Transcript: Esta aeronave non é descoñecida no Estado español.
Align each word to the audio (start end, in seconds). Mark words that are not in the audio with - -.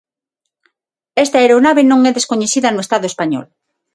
Esta 1.23 1.37
aeronave 1.39 1.83
non 1.85 1.99
é 2.09 2.11
descoñecida 2.17 2.69
no 2.73 2.83
Estado 2.85 3.05
español. 3.11 3.45